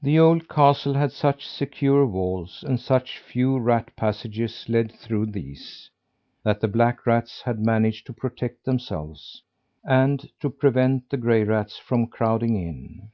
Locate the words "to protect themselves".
8.06-9.42